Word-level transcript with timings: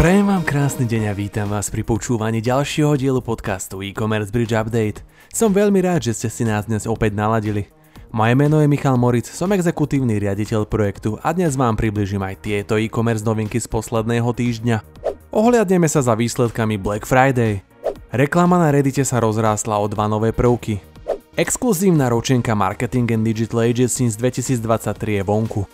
Prajem 0.00 0.32
vám 0.32 0.40
krásny 0.40 0.88
deň 0.88 1.02
a 1.02 1.14
vítam 1.14 1.44
vás 1.52 1.68
pri 1.68 1.84
počúvaní 1.84 2.40
ďalšieho 2.40 2.96
dielu 2.96 3.20
podcastu 3.20 3.84
e-commerce 3.84 4.32
Bridge 4.32 4.56
Update. 4.56 5.04
Som 5.28 5.52
veľmi 5.52 5.76
rád, 5.84 6.08
že 6.08 6.16
ste 6.16 6.28
si 6.32 6.48
nás 6.48 6.64
dnes 6.64 6.88
opäť 6.88 7.12
naladili. 7.12 7.68
Moje 8.08 8.32
meno 8.32 8.64
je 8.64 8.72
Michal 8.72 8.96
Moric, 8.96 9.28
som 9.28 9.52
exekutívny 9.52 10.16
riaditeľ 10.16 10.64
projektu 10.64 11.20
a 11.20 11.36
dnes 11.36 11.52
vám 11.52 11.76
približím 11.76 12.24
aj 12.24 12.40
tieto 12.40 12.80
e-commerce 12.80 13.20
novinky 13.28 13.60
z 13.60 13.68
posledného 13.68 14.24
týždňa. 14.24 15.04
Ohliadneme 15.36 15.84
sa 15.84 16.00
za 16.00 16.16
výsledkami 16.16 16.80
Black 16.80 17.04
Friday. 17.04 17.60
Reklama 18.08 18.56
na 18.56 18.72
Reddite 18.72 19.04
sa 19.04 19.20
rozrástla 19.20 19.76
o 19.76 19.84
dva 19.84 20.08
nové 20.08 20.32
prvky. 20.32 20.80
Exkluzívna 21.36 22.08
ročenka 22.08 22.56
Marketing 22.56 23.04
and 23.04 23.28
Digital 23.28 23.68
Agencies 23.68 24.16
2023 24.16 25.20
je 25.20 25.22
vonku. 25.28 25.68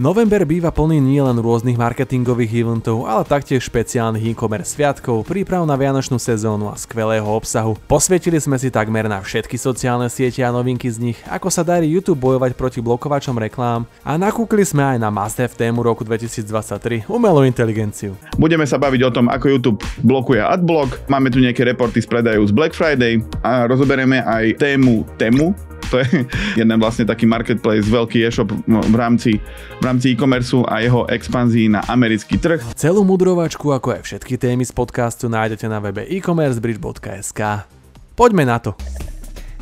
November 0.00 0.48
býva 0.48 0.72
plný 0.72 0.96
nielen 0.96 1.36
rôznych 1.44 1.76
marketingových 1.76 2.64
eventov, 2.64 3.04
ale 3.04 3.20
taktiež 3.20 3.68
špeciálnych 3.68 4.32
e-commerce 4.32 4.72
sviatkov, 4.72 5.28
príprav 5.28 5.68
na 5.68 5.76
vianočnú 5.76 6.16
sezónu 6.16 6.72
a 6.72 6.80
skvelého 6.80 7.28
obsahu. 7.28 7.76
Posvietili 7.84 8.40
sme 8.40 8.56
si 8.56 8.72
takmer 8.72 9.12
na 9.12 9.20
všetky 9.20 9.60
sociálne 9.60 10.08
siete 10.08 10.40
a 10.40 10.48
novinky 10.48 10.88
z 10.88 11.04
nich, 11.04 11.20
ako 11.28 11.52
sa 11.52 11.60
darí 11.60 11.84
YouTube 11.84 12.16
bojovať 12.16 12.56
proti 12.56 12.80
blokovačom 12.80 13.36
reklám 13.36 13.84
a 14.00 14.16
nakúkli 14.16 14.64
sme 14.64 14.96
aj 14.96 15.04
na 15.04 15.12
must 15.12 15.36
tému 15.36 15.84
roku 15.84 16.00
2023, 16.00 17.04
umelú 17.04 17.44
inteligenciu. 17.44 18.16
Budeme 18.40 18.64
sa 18.64 18.80
baviť 18.80 19.04
o 19.04 19.12
tom, 19.12 19.28
ako 19.28 19.52
YouTube 19.52 19.84
blokuje 20.00 20.40
adblock, 20.40 20.96
máme 21.12 21.28
tu 21.28 21.44
nejaké 21.44 21.60
reporty 21.68 22.00
z 22.00 22.08
predajov 22.08 22.48
z 22.48 22.56
Black 22.56 22.72
Friday 22.72 23.20
a 23.44 23.68
rozoberieme 23.68 24.24
aj 24.24 24.64
tému 24.64 25.04
tému, 25.20 25.52
to 25.90 25.98
je 26.00 26.06
jeden 26.60 26.76
vlastne 26.78 27.04
taký 27.04 27.26
marketplace, 27.26 27.90
veľký 27.90 28.22
e-shop 28.24 28.54
v 28.66 28.96
rámci, 28.96 29.42
v 29.78 29.84
rámci 29.84 30.14
e-commerce 30.14 30.54
a 30.70 30.80
jeho 30.80 31.04
expanzii 31.10 31.68
na 31.68 31.82
americký 31.90 32.38
trh. 32.38 32.62
Celú 32.78 33.02
mudrovačku, 33.02 33.74
ako 33.74 33.98
aj 33.98 34.02
všetky 34.06 34.38
témy 34.38 34.62
z 34.62 34.72
podcastu 34.72 35.26
nájdete 35.26 35.66
na 35.66 35.82
webe 35.82 36.06
e-commercebridge.sk. 36.06 37.66
Poďme 38.14 38.44
na 38.46 38.58
to. 38.62 38.78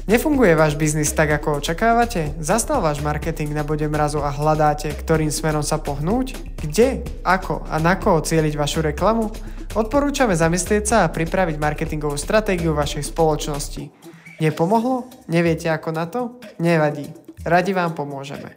Nefunguje 0.08 0.56
váš 0.56 0.72
biznis 0.72 1.12
tak, 1.12 1.28
ako 1.28 1.60
očakávate? 1.60 2.32
Zastal 2.40 2.80
váš 2.80 3.04
marketing 3.04 3.52
na 3.52 3.60
bode 3.60 3.84
mrazu 3.84 4.24
a 4.24 4.32
hľadáte, 4.32 4.88
ktorým 4.88 5.28
smerom 5.28 5.60
sa 5.60 5.76
pohnúť? 5.76 6.32
Kde, 6.64 7.04
ako 7.20 7.68
a 7.68 7.76
na 7.76 8.00
koho 8.00 8.24
cieliť 8.24 8.56
vašu 8.56 8.80
reklamu? 8.80 9.28
Odporúčame 9.76 10.32
zamyslieť 10.32 10.84
sa 10.88 10.96
a 11.04 11.12
pripraviť 11.12 11.60
marketingovú 11.60 12.16
stratégiu 12.16 12.72
vašej 12.72 13.04
spoločnosti. 13.12 14.07
Nepomohlo? 14.38 15.10
Neviete 15.26 15.66
ako 15.66 15.90
na 15.90 16.06
to? 16.06 16.38
Nevadí. 16.62 17.10
Radi 17.42 17.74
vám 17.74 17.98
pomôžeme. 17.98 18.54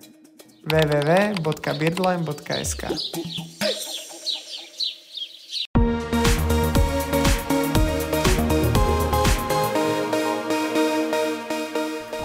www.birdline.sk 0.62 2.84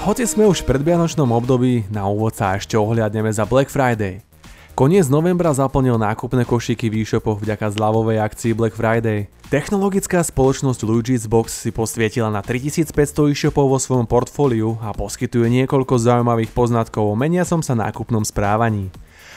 Hoci 0.05 0.29
sme 0.29 0.45
už 0.47 0.63
v 0.63 0.67
predvianočnom 0.77 1.33
období, 1.33 1.89
na 1.89 2.05
úvod 2.07 2.37
sa 2.37 2.61
ešte 2.61 2.77
ohliadneme 2.77 3.33
za 3.33 3.49
Black 3.49 3.73
Friday. 3.73 4.21
Koniec 4.77 5.09
novembra 5.09 5.57
zaplnil 5.57 5.97
nákupné 5.97 6.45
košíky 6.45 6.93
v 6.93 7.09
e-shopoch 7.09 7.41
vďaka 7.41 7.73
zľavovej 7.73 8.21
akcii 8.21 8.53
Black 8.53 8.77
Friday. 8.77 9.33
Technologická 9.47 10.27
spoločnosť 10.27 10.83
Luigi's 10.83 11.31
Box 11.31 11.55
si 11.55 11.71
posvietila 11.71 12.27
na 12.35 12.43
3500 12.43 13.31
e-shopov 13.31 13.71
vo 13.71 13.79
svojom 13.79 14.03
portfóliu 14.03 14.75
a 14.83 14.91
poskytuje 14.91 15.47
niekoľko 15.63 16.03
zaujímavých 16.03 16.51
poznatkov 16.51 17.07
o 17.07 17.15
meniacom 17.15 17.63
sa 17.63 17.79
nákupnom 17.79 18.27
správaní. 18.27 18.91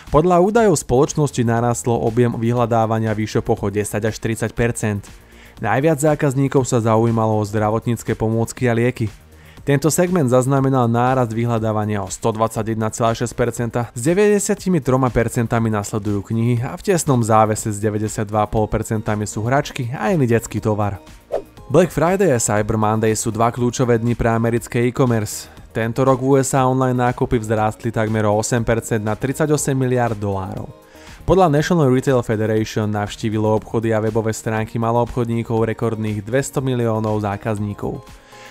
Podľa 0.10 0.42
údajov 0.42 0.82
spoločnosti 0.82 1.46
narastlo 1.46 1.94
objem 1.94 2.34
vyhľadávania 2.34 3.14
v 3.14 3.30
e-shopoch 3.30 3.62
o 3.62 3.70
10 3.70 3.86
až 4.02 4.16
30% 4.18 5.30
Najviac 5.60 6.00
zákazníkov 6.00 6.64
sa 6.64 6.80
zaujímalo 6.80 7.36
o 7.36 7.44
zdravotnícke 7.44 8.16
pomôcky 8.16 8.72
a 8.72 8.74
lieky. 8.74 9.29
Tento 9.70 9.94
segment 9.94 10.26
zaznamenal 10.34 10.90
nárast 10.90 11.30
vyhľadávania 11.30 12.02
o 12.02 12.10
121,6%, 12.10 13.94
s 13.94 14.02
93% 14.02 14.82
nasledujú 15.46 16.26
knihy 16.26 16.66
a 16.66 16.74
v 16.74 16.82
tesnom 16.90 17.22
závese 17.22 17.70
s 17.70 17.78
92,5% 17.78 18.34
sú 19.30 19.46
hračky 19.46 19.94
a 19.94 20.10
iný 20.10 20.26
detský 20.26 20.58
tovar. 20.58 20.98
Black 21.70 21.94
Friday 21.94 22.34
a 22.34 22.42
Cyber 22.42 22.82
Monday 22.82 23.14
sú 23.14 23.30
dva 23.30 23.54
kľúčové 23.54 24.02
dni 24.02 24.18
pre 24.18 24.34
americké 24.34 24.90
e-commerce. 24.90 25.46
Tento 25.70 26.02
rok 26.02 26.18
v 26.18 26.42
USA 26.42 26.66
online 26.66 26.98
nákupy 26.98 27.38
vzrástli 27.38 27.94
takmer 27.94 28.26
o 28.26 28.42
8% 28.42 28.66
na 29.06 29.14
38 29.14 29.54
miliard 29.78 30.18
dolárov. 30.18 30.66
Podľa 31.30 31.46
National 31.46 31.94
Retail 31.94 32.26
Federation 32.26 32.90
navštívilo 32.90 33.62
obchody 33.62 33.94
a 33.94 34.02
webové 34.02 34.34
stránky 34.34 34.82
maloobchodníkov 34.82 35.70
rekordných 35.70 36.26
200 36.26 36.58
miliónov 36.58 37.22
zákazníkov. 37.22 38.02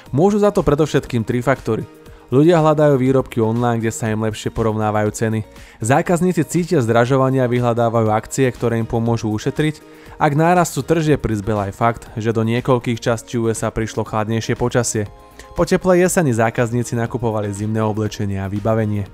Môžu 0.09 0.41
za 0.41 0.49
to 0.49 0.65
predovšetkým 0.65 1.21
tri 1.21 1.45
faktory. 1.45 1.85
Ľudia 2.29 2.61
hľadajú 2.61 3.01
výrobky 3.01 3.41
online, 3.41 3.81
kde 3.81 3.93
sa 3.93 4.13
im 4.13 4.21
lepšie 4.21 4.53
porovnávajú 4.53 5.09
ceny. 5.17 5.49
Zákazníci 5.81 6.45
cítia 6.45 6.85
zdražovanie 6.85 7.41
a 7.41 7.49
vyhľadávajú 7.49 8.13
akcie, 8.13 8.45
ktoré 8.53 8.77
im 8.77 8.89
pomôžu 8.89 9.33
ušetriť. 9.33 9.81
A 10.21 10.29
k 10.29 10.37
nárastu 10.37 10.85
tržie 10.85 11.17
prizbel 11.17 11.57
aj 11.57 11.73
fakt, 11.73 12.03
že 12.21 12.37
do 12.37 12.45
niekoľkých 12.45 13.01
častí 13.01 13.41
USA 13.41 13.73
prišlo 13.73 14.05
chladnejšie 14.05 14.61
počasie. 14.61 15.09
Po 15.57 15.65
teplej 15.65 16.05
jeseni 16.05 16.37
zákazníci 16.37 17.01
nakupovali 17.01 17.49
zimné 17.49 17.81
oblečenie 17.81 18.37
a 18.41 18.51
vybavenie. 18.53 19.09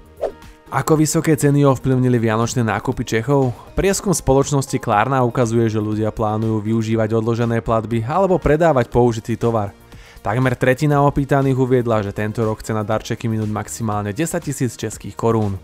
Ako 0.75 0.99
vysoké 0.99 1.39
ceny 1.39 1.63
ovplyvnili 1.71 2.19
vianočné 2.19 2.67
nákupy 2.67 3.07
Čechov? 3.07 3.55
Prieskum 3.79 4.11
spoločnosti 4.11 4.75
Klárna 4.83 5.23
ukazuje, 5.23 5.71
že 5.71 5.79
ľudia 5.79 6.11
plánujú 6.11 6.59
využívať 6.67 7.15
odložené 7.15 7.63
platby 7.63 8.03
alebo 8.03 8.43
predávať 8.43 8.91
použitý 8.91 9.39
tovar– 9.39 9.71
Takmer 10.25 10.57
tretina 10.57 11.05
opýtaných 11.05 11.53
uviedla, 11.53 12.01
že 12.01 12.17
tento 12.17 12.41
rok 12.49 12.65
chce 12.65 12.73
na 12.73 12.81
darčeky 12.81 13.29
minúť 13.29 13.53
maximálne 13.53 14.09
10 14.17 14.41
tisíc 14.41 14.73
českých 14.73 15.13
korún. 15.13 15.61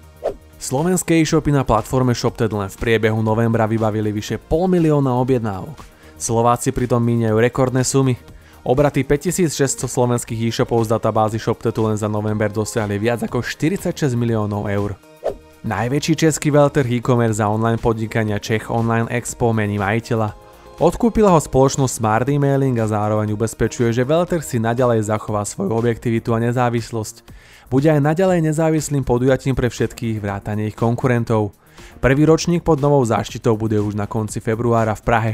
Slovenské 0.60 1.16
e-shopy 1.16 1.48
na 1.48 1.64
platforme 1.64 2.12
ShopTed 2.12 2.52
len 2.52 2.68
v 2.68 2.76
priebehu 2.76 3.24
novembra 3.24 3.64
vybavili 3.64 4.12
vyše 4.12 4.36
pol 4.36 4.68
milióna 4.68 5.16
objednávok. 5.16 5.80
Slováci 6.20 6.76
pritom 6.76 7.00
míňajú 7.00 7.40
rekordné 7.40 7.80
sumy. 7.80 8.20
Obraty 8.60 9.00
5600 9.00 9.88
slovenských 9.88 10.52
e-shopov 10.52 10.84
z 10.84 10.92
databázy 10.92 11.40
ShopTetu 11.40 11.88
len 11.88 11.96
za 11.96 12.12
november 12.12 12.52
dosiahli 12.52 13.00
viac 13.00 13.24
ako 13.24 13.40
46 13.40 14.12
miliónov 14.12 14.68
eur. 14.68 15.00
Najväčší 15.64 16.28
český 16.28 16.52
veľtrh 16.52 17.00
e-commerce 17.00 17.40
za 17.40 17.48
online 17.48 17.80
podnikania 17.80 18.36
Čech 18.36 18.68
Online 18.68 19.08
Expo 19.08 19.56
mení 19.56 19.80
majiteľa. 19.80 20.49
Odkúpila 20.80 21.36
ho 21.36 21.40
spoločnosť 21.44 21.92
Smart 21.92 22.24
Emailing 22.24 22.80
a 22.80 22.88
zároveň 22.88 23.36
ubezpečuje, 23.36 23.92
že 23.92 24.00
Velter 24.00 24.40
si 24.40 24.56
naďalej 24.56 25.12
zachová 25.12 25.44
svoju 25.44 25.76
objektivitu 25.76 26.32
a 26.32 26.40
nezávislosť. 26.40 27.20
Bude 27.68 27.92
aj 27.92 28.00
naďalej 28.00 28.48
nezávislým 28.48 29.04
podujatím 29.04 29.52
pre 29.52 29.68
všetkých 29.68 30.24
vrátane 30.24 30.72
ich 30.72 30.76
konkurentov. 30.80 31.52
Prvý 32.00 32.24
ročník 32.24 32.64
pod 32.64 32.80
novou 32.80 33.04
záštitou 33.04 33.60
bude 33.60 33.76
už 33.76 33.92
na 33.92 34.08
konci 34.08 34.40
februára 34.40 34.96
v 34.96 35.04
Prahe. 35.04 35.32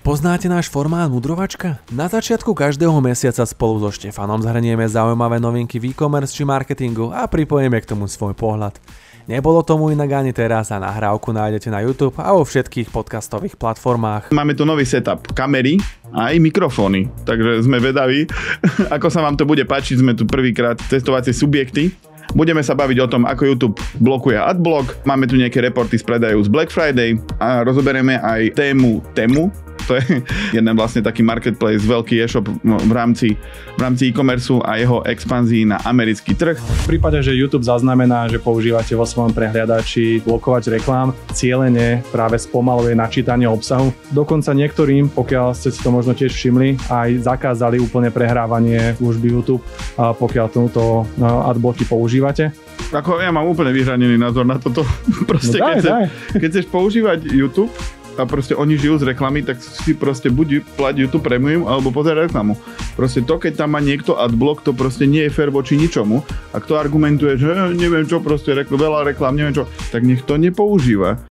Poznáte 0.00 0.48
náš 0.48 0.72
formát 0.72 1.12
Mudrovačka? 1.12 1.76
Na 1.92 2.08
začiatku 2.08 2.56
každého 2.56 2.96
mesiaca 3.04 3.44
spolu 3.44 3.84
so 3.84 3.92
Štefanom 3.92 4.40
zhrnieme 4.40 4.88
zaujímavé 4.88 5.36
novinky 5.36 5.76
v 5.76 5.92
e-commerce 5.92 6.32
či 6.32 6.48
marketingu 6.48 7.12
a 7.12 7.28
pripojíme 7.28 7.76
k 7.84 7.92
tomu 7.92 8.08
svoj 8.08 8.32
pohľad. 8.32 8.80
Nebolo 9.28 9.60
tomu 9.60 9.92
inak 9.92 10.24
ani 10.24 10.32
teraz 10.32 10.72
a 10.72 10.80
nahrávku 10.80 11.36
nájdete 11.36 11.68
na 11.68 11.84
YouTube 11.84 12.16
a 12.16 12.32
vo 12.32 12.48
všetkých 12.48 12.88
podcastových 12.88 13.60
platformách. 13.60 14.32
Máme 14.32 14.56
tu 14.56 14.64
nový 14.64 14.88
setup 14.88 15.36
kamery 15.36 15.76
a 16.16 16.32
aj 16.32 16.40
mikrofóny, 16.48 17.12
takže 17.28 17.68
sme 17.68 17.76
vedaví, 17.76 18.24
ako 18.96 19.12
sa 19.12 19.20
vám 19.20 19.36
to 19.36 19.44
bude 19.44 19.68
páčiť. 19.68 20.00
Sme 20.00 20.16
tu 20.16 20.24
prvýkrát 20.24 20.80
testovacie 20.80 21.36
subjekty 21.36 21.92
Budeme 22.30 22.62
sa 22.62 22.78
baviť 22.78 22.98
o 23.02 23.10
tom, 23.10 23.26
ako 23.26 23.42
YouTube 23.42 23.76
blokuje 23.98 24.38
adblock, 24.38 25.02
máme 25.02 25.26
tu 25.26 25.34
nejaké 25.34 25.58
reporty 25.58 25.98
z 25.98 26.06
predajov 26.06 26.46
z 26.46 26.50
Black 26.52 26.70
Friday 26.70 27.18
a 27.42 27.66
rozoberieme 27.66 28.22
aj 28.22 28.54
tému 28.54 29.02
tému, 29.18 29.50
je 29.98 30.22
jeden 30.58 30.74
vlastne 30.76 31.00
taký 31.02 31.24
marketplace, 31.24 31.82
veľký 31.82 32.20
e-shop 32.22 32.46
v 32.62 32.92
rámci, 32.92 33.34
v 33.74 33.80
rámci 33.80 34.10
e-commerce 34.10 34.52
a 34.62 34.78
jeho 34.78 35.02
expanzii 35.06 35.66
na 35.66 35.78
americký 35.86 36.34
trh. 36.34 36.58
V 36.58 36.86
prípade, 36.96 37.22
že 37.22 37.34
YouTube 37.34 37.64
zaznamená, 37.66 38.26
že 38.26 38.42
používate 38.42 38.94
vo 38.94 39.06
svojom 39.06 39.30
prehliadači 39.34 40.22
blokovať 40.26 40.80
reklám, 40.80 41.14
cieľene 41.34 42.02
práve 42.10 42.38
spomaluje 42.38 42.94
načítanie 42.96 43.46
obsahu. 43.46 43.94
Dokonca 44.10 44.50
niektorým, 44.52 45.10
pokiaľ 45.14 45.54
ste 45.54 45.70
si 45.70 45.80
to 45.80 45.94
možno 45.94 46.12
tiež 46.14 46.34
všimli, 46.34 46.90
aj 46.90 47.26
zakázali 47.26 47.78
úplne 47.78 48.10
prehrávanie 48.10 48.98
služby 48.98 49.26
YouTube, 49.30 49.62
pokiaľ 49.96 50.46
túto 50.50 51.06
adblocky 51.20 51.86
používate. 51.86 52.50
Ako 52.90 53.22
ja 53.22 53.30
mám 53.30 53.46
úplne 53.46 53.70
vyhranený 53.70 54.18
názor 54.18 54.42
na 54.42 54.58
toto. 54.58 54.82
Proste, 55.30 55.62
no 55.62 55.70
daj, 55.70 55.74
keď, 55.78 55.84
daj. 55.86 56.06
keď 56.42 56.48
chceš 56.50 56.66
používať 56.66 57.18
YouTube, 57.30 57.70
a 58.20 58.28
proste 58.28 58.52
oni 58.52 58.76
žijú 58.76 59.00
z 59.00 59.16
reklamy, 59.16 59.40
tak 59.40 59.58
si 59.64 59.96
proste 59.96 60.28
buď 60.28 60.62
plať 60.76 60.94
YouTube 61.00 61.24
Premium 61.24 61.64
alebo 61.64 61.88
pozerať 61.88 62.28
reklamu. 62.28 62.60
Proste 62.94 63.24
to, 63.24 63.40
keď 63.40 63.64
tam 63.64 63.72
má 63.72 63.80
niekto 63.80 64.20
adblock, 64.20 64.60
to 64.60 64.76
proste 64.76 65.08
nie 65.08 65.24
je 65.24 65.32
fair 65.32 65.48
voči 65.48 65.80
ničomu. 65.80 66.20
A 66.52 66.60
kto 66.60 66.76
argumentuje, 66.76 67.40
že 67.40 67.48
neviem 67.72 68.04
čo, 68.04 68.20
proste 68.20 68.52
rekl- 68.52 68.76
veľa 68.76 69.08
reklam, 69.08 69.32
neviem 69.32 69.56
čo, 69.56 69.64
tak 69.88 70.04
nech 70.04 70.20
to 70.28 70.36
nepoužíva. 70.36 71.24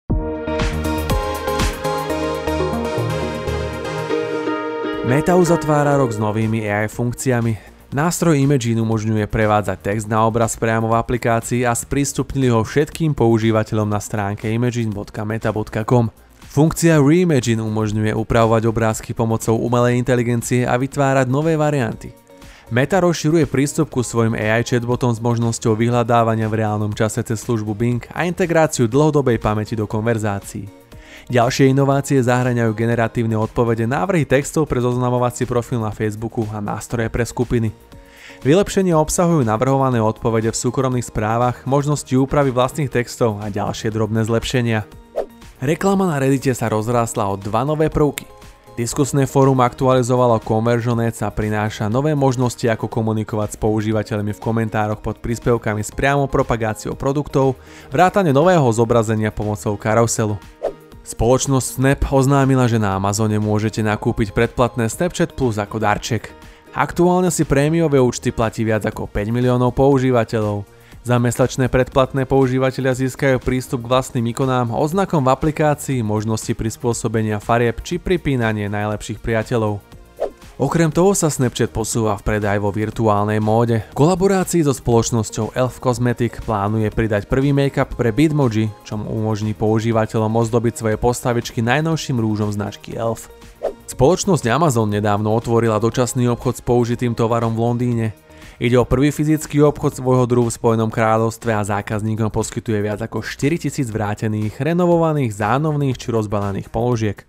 Meta 5.09 5.41
uzatvára 5.41 5.97
rok 5.97 6.13
s 6.13 6.21
novými 6.21 6.69
AI 6.69 6.85
funkciami. 6.85 7.69
Nástroj 7.89 8.37
Imagine 8.37 8.85
umožňuje 8.85 9.25
prevádzať 9.25 9.81
text 9.81 10.07
na 10.13 10.21
obraz 10.29 10.61
priamo 10.61 10.93
v 10.93 11.01
aplikácii 11.01 11.65
a 11.65 11.73
sprístupnili 11.73 12.53
ho 12.53 12.61
všetkým 12.61 13.17
používateľom 13.17 13.89
na 13.89 13.97
stránke 13.97 14.53
imagine.meta.com. 14.53 16.28
Funkcia 16.59 16.99
Reimagine 16.99 17.63
umožňuje 17.63 18.19
upravovať 18.19 18.67
obrázky 18.67 19.15
pomocou 19.15 19.55
umelej 19.63 19.95
inteligencie 19.95 20.67
a 20.67 20.75
vytvárať 20.75 21.31
nové 21.31 21.55
varianty. 21.55 22.11
Meta 22.75 22.99
rozširuje 22.99 23.47
prístup 23.47 23.95
ku 23.95 24.03
svojim 24.03 24.35
AI 24.35 24.67
chatbotom 24.67 25.15
s 25.15 25.23
možnosťou 25.23 25.79
vyhľadávania 25.79 26.51
v 26.51 26.59
reálnom 26.59 26.91
čase 26.91 27.23
cez 27.23 27.47
službu 27.47 27.79
Bing 27.79 28.03
a 28.11 28.27
integráciu 28.27 28.91
dlhodobej 28.91 29.39
pamäti 29.39 29.79
do 29.79 29.87
konverzácií. 29.87 30.67
Ďalšie 31.31 31.71
inovácie 31.71 32.19
zahraňajú 32.19 32.75
generatívne 32.75 33.39
odpovede, 33.39 33.87
návrhy 33.87 34.27
textov 34.27 34.67
pre 34.67 34.83
zoznamovací 34.83 35.47
profil 35.47 35.79
na 35.79 35.95
Facebooku 35.95 36.43
a 36.51 36.59
nástroje 36.59 37.07
pre 37.07 37.23
skupiny. 37.23 37.71
Vylepšenia 38.43 38.99
obsahujú 38.99 39.47
navrhované 39.47 40.03
odpovede 40.03 40.51
v 40.51 40.59
súkromných 40.59 41.07
správach, 41.07 41.63
možnosti 41.71 42.11
úpravy 42.19 42.51
vlastných 42.51 42.91
textov 42.91 43.39
a 43.39 43.47
ďalšie 43.47 43.95
drobné 43.95 44.27
zlepšenia. 44.27 45.07
Reklama 45.59 46.07
na 46.07 46.23
Reddite 46.23 46.55
sa 46.55 46.71
rozrástla 46.71 47.27
o 47.27 47.35
dva 47.35 47.67
nové 47.67 47.91
prvky. 47.91 48.31
Diskusné 48.79 49.27
fórum 49.27 49.59
aktualizovalo 49.59 50.39
Conversionet 50.39 51.19
a 51.19 51.35
prináša 51.35 51.91
nové 51.91 52.15
možnosti 52.15 52.63
ako 52.63 52.87
komunikovať 52.87 53.59
s 53.59 53.59
používateľmi 53.59 54.31
v 54.31 54.39
komentároch 54.39 55.03
pod 55.03 55.19
príspevkami 55.19 55.83
s 55.83 55.91
priamou 55.91 56.31
propagáciou 56.31 56.95
produktov, 56.95 57.59
vrátane 57.91 58.31
nového 58.31 58.71
zobrazenia 58.71 59.35
pomocou 59.35 59.75
karuselu. 59.75 60.39
Spoločnosť 61.03 61.67
Snap 61.75 62.07
oznámila, 62.07 62.71
že 62.71 62.79
na 62.79 62.95
Amazone 62.95 63.43
môžete 63.43 63.83
nakúpiť 63.83 64.31
predplatné 64.31 64.87
Snapchat 64.87 65.35
Plus 65.35 65.59
ako 65.59 65.83
darček. 65.83 66.31
Aktuálne 66.71 67.35
si 67.35 67.43
prémiové 67.43 67.99
účty 67.99 68.31
platí 68.31 68.63
viac 68.63 68.87
ako 68.87 69.11
5 69.11 69.35
miliónov 69.35 69.75
používateľov. 69.75 70.78
Za 71.09 71.17
mesačné 71.17 71.73
predplatné 71.73 72.29
používateľia 72.29 72.93
získajú 72.93 73.41
prístup 73.41 73.89
k 73.89 73.97
vlastným 73.97 74.29
ikonám, 74.37 74.77
oznakom 74.77 75.25
v 75.25 75.33
aplikácii, 75.33 76.05
možnosti 76.05 76.53
prispôsobenia 76.53 77.41
farieb 77.41 77.81
či 77.81 77.97
pripínanie 77.97 78.69
najlepších 78.69 79.17
priateľov. 79.17 79.81
Okrem 80.61 80.93
toho 80.93 81.17
sa 81.17 81.33
Snapchat 81.33 81.73
posúva 81.73 82.13
v 82.21 82.29
predaj 82.29 82.61
vo 82.61 82.69
virtuálnej 82.69 83.41
móde. 83.41 83.89
V 83.89 84.05
kolaborácii 84.05 84.69
so 84.69 84.77
spoločnosťou 84.77 85.57
Elf 85.57 85.81
Cosmetic 85.81 86.45
plánuje 86.45 86.93
pridať 86.93 87.25
prvý 87.25 87.57
make-up 87.57 87.89
pre 87.97 88.13
Bitmoji, 88.13 88.69
čo 88.85 89.01
mu 89.01 89.09
umožní 89.09 89.57
používateľom 89.57 90.29
ozdobiť 90.29 90.77
svoje 90.77 91.01
postavičky 91.01 91.65
najnovším 91.65 92.21
rúžom 92.21 92.53
značky 92.53 93.01
Elf. 93.01 93.33
Spoločnosť 93.89 94.45
Amazon 94.53 94.93
nedávno 94.93 95.33
otvorila 95.33 95.81
dočasný 95.81 96.29
obchod 96.29 96.61
s 96.61 96.63
použitým 96.69 97.17
tovarom 97.17 97.57
v 97.57 97.65
Londýne. 97.65 98.07
Ide 98.59 98.75
o 98.75 98.83
prvý 98.83 99.15
fyzický 99.15 99.63
obchod 99.63 100.03
svojho 100.03 100.27
druhu 100.27 100.51
v 100.51 100.59
Spojenom 100.59 100.91
kráľovstve 100.91 101.55
a 101.55 101.63
zákazníkom 101.63 102.27
poskytuje 102.27 102.83
viac 102.83 102.99
ako 102.99 103.23
4000 103.23 103.87
vrátených, 103.87 104.59
renovovaných, 104.59 105.31
zánovných 105.31 105.95
či 105.95 106.11
rozbalených 106.11 106.67
položiek. 106.67 107.23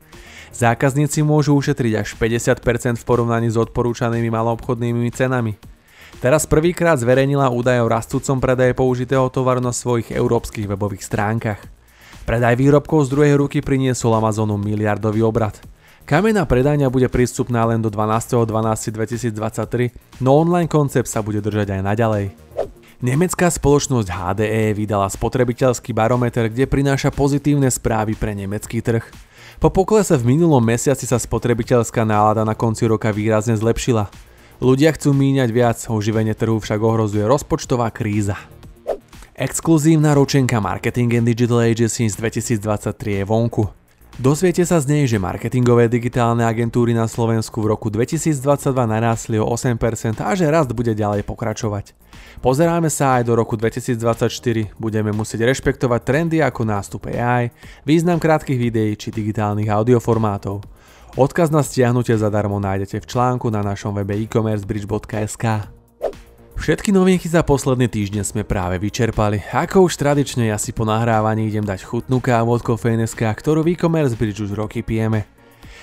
Zákazníci 0.50 1.22
môžu 1.22 1.54
ušetriť 1.54 1.94
až 2.02 2.18
50% 2.18 2.98
v 2.98 3.06
porovnaní 3.06 3.54
s 3.54 3.62
odporúčanými 3.62 4.26
maloobchodnými 4.26 5.06
cenami. 5.14 5.54
Teraz 6.18 6.50
prvýkrát 6.50 6.98
zverejnila 6.98 7.54
údaje 7.54 7.78
o 7.86 7.94
rastúcom 7.94 8.42
predaje 8.42 8.74
použitého 8.74 9.30
tovaru 9.30 9.62
na 9.62 9.70
svojich 9.70 10.10
európskych 10.10 10.66
webových 10.66 11.06
stránkach. 11.06 11.62
Predaj 12.26 12.58
výrobkov 12.58 13.06
z 13.06 13.14
druhej 13.14 13.38
ruky 13.38 13.62
priniesol 13.62 14.18
Amazonu 14.18 14.58
miliardový 14.58 15.22
obrad. 15.22 15.62
Kamená 16.10 16.50
predajňa 16.50 16.90
bude 16.90 17.06
prístupná 17.06 17.70
len 17.70 17.86
do 17.86 17.94
12.12.2023, 17.94 19.94
no 20.26 20.42
online 20.42 20.66
koncept 20.66 21.06
sa 21.06 21.22
bude 21.22 21.38
držať 21.38 21.78
aj 21.78 21.82
naďalej. 21.86 22.34
Nemecká 23.06 23.54
spoločnosť 23.54 24.10
HDE 24.10 24.74
vydala 24.74 25.06
spotrebiteľský 25.06 25.94
barometer, 25.94 26.50
kde 26.50 26.66
prináša 26.66 27.14
pozitívne 27.14 27.70
správy 27.70 28.18
pre 28.18 28.34
nemecký 28.34 28.82
trh. 28.82 29.06
Po 29.62 29.70
poklese 29.70 30.18
v 30.18 30.34
minulom 30.34 30.66
mesiaci 30.66 31.06
sa 31.06 31.22
spotrebiteľská 31.22 32.02
nálada 32.02 32.42
na 32.42 32.58
konci 32.58 32.90
roka 32.90 33.14
výrazne 33.14 33.54
zlepšila. 33.54 34.10
Ľudia 34.66 34.98
chcú 34.98 35.14
míňať 35.14 35.50
viac, 35.54 35.78
oživenie 35.86 36.34
trhu 36.34 36.58
však 36.58 36.82
ohrozuje 36.82 37.22
rozpočtová 37.22 37.94
kríza. 37.94 38.34
Exkluzívna 39.38 40.18
ročenka 40.18 40.58
Marketing 40.58 41.22
and 41.22 41.30
Digital 41.30 41.62
Agencies 41.62 42.18
2023 42.18 43.22
je 43.22 43.26
vonku. 43.30 43.78
Dozviete 44.20 44.68
sa 44.68 44.84
z 44.84 44.92
nej, 44.92 45.08
že 45.08 45.16
marketingové 45.16 45.88
digitálne 45.88 46.44
agentúry 46.44 46.92
na 46.92 47.08
Slovensku 47.08 47.64
v 47.64 47.72
roku 47.72 47.88
2022 47.88 48.36
narástli 48.76 49.40
o 49.40 49.48
8% 49.48 49.80
a 50.20 50.36
že 50.36 50.44
rast 50.52 50.76
bude 50.76 50.92
ďalej 50.92 51.24
pokračovať. 51.24 51.96
Pozeráme 52.44 52.92
sa 52.92 53.16
aj 53.16 53.32
do 53.32 53.40
roku 53.40 53.56
2024, 53.56 54.76
budeme 54.76 55.16
musieť 55.16 55.48
rešpektovať 55.48 56.02
trendy 56.04 56.44
ako 56.44 56.68
nástup 56.68 57.08
AI, 57.08 57.56
význam 57.88 58.20
krátkych 58.20 58.60
videí 58.60 59.00
či 59.00 59.08
digitálnych 59.08 59.72
audioformátov. 59.72 60.68
Odkaz 61.16 61.48
na 61.48 61.64
stiahnutie 61.64 62.20
zadarmo 62.20 62.60
nájdete 62.60 63.00
v 63.00 63.08
článku 63.08 63.48
na 63.48 63.64
našom 63.64 63.96
webe 63.96 64.20
e-commercebridge.sk. 64.20 65.79
Všetky 66.60 66.92
novinky 66.92 67.24
za 67.32 67.40
posledný 67.40 67.88
týždeň 67.88 68.20
sme 68.28 68.44
práve 68.44 68.76
vyčerpali. 68.84 69.40
Ako 69.56 69.88
už 69.88 69.96
tradične 69.96 70.52
ja 70.52 70.60
si 70.60 70.76
po 70.76 70.84
nahrávaní 70.84 71.48
idem 71.48 71.64
dať 71.64 71.88
chutnú 71.88 72.20
kávu 72.20 72.52
od 72.52 72.60
Kofejneska, 72.60 73.32
ktorú 73.32 73.64
v 73.64 73.80
e-commerce 73.80 74.20
bridge 74.20 74.44
už 74.44 74.60
roky 74.60 74.84
pijeme. 74.84 75.24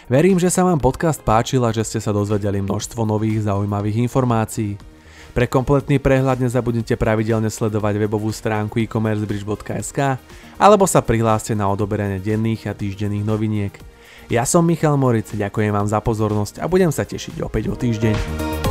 Verím, 0.04 0.36
že 0.36 0.52
sa 0.52 0.68
vám 0.68 0.76
podcast 0.76 1.24
páčil 1.24 1.64
a 1.64 1.72
že 1.72 1.80
ste 1.80 1.98
sa 1.98 2.12
dozvedeli 2.12 2.60
množstvo 2.60 3.08
nových 3.08 3.48
zaujímavých 3.48 4.04
informácií. 4.04 4.76
Pre 5.32 5.48
kompletný 5.48 5.96
prehľad 5.96 6.44
nezabudnite 6.44 7.00
pravidelne 7.00 7.48
sledovať 7.48 7.96
webovú 7.96 8.28
stránku 8.28 8.76
e-commercebridge.sk 8.84 10.20
alebo 10.60 10.84
sa 10.84 11.00
prihláste 11.00 11.56
na 11.56 11.72
odoberanie 11.72 12.20
denných 12.20 12.68
a 12.68 12.76
týždenných 12.76 13.24
noviniek. 13.24 13.72
Ja 14.28 14.44
som 14.44 14.68
Michal 14.68 15.00
Moric, 15.00 15.32
ďakujem 15.32 15.72
vám 15.72 15.88
za 15.88 16.04
pozornosť 16.04 16.60
a 16.60 16.68
budem 16.68 16.92
sa 16.92 17.08
tešiť 17.08 17.40
opäť 17.40 17.72
o 17.72 17.74
týždeň. 17.74 18.65